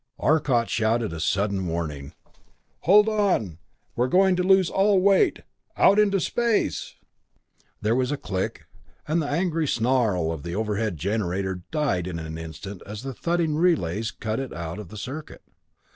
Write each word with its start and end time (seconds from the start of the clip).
Arcot 0.17 0.67
shouted 0.67 1.13
a 1.13 1.19
sudden 1.19 1.67
warning: 1.67 2.15
"Hold 2.79 3.07
on 3.07 3.59
we're 3.95 4.07
going 4.07 4.35
to 4.35 4.41
lose 4.41 4.67
all 4.67 4.99
weight 4.99 5.43
out 5.77 5.99
into 5.99 6.19
space!" 6.19 6.95
There 7.81 7.93
was 7.95 8.11
a 8.11 8.17
click, 8.17 8.65
and 9.07 9.21
the 9.21 9.27
angry 9.29 9.67
snarl 9.67 10.31
of 10.31 10.41
the 10.41 10.55
overworked 10.55 10.95
generator 10.97 11.61
died 11.69 12.07
in 12.07 12.17
an 12.17 12.39
instant 12.39 12.81
as 12.83 13.03
the 13.03 13.13
thudding 13.13 13.55
relays 13.57 14.09
cut 14.09 14.39
it 14.39 14.51
out 14.53 14.79
of 14.79 14.87
the 14.89 14.97
circuit. 14.97 15.43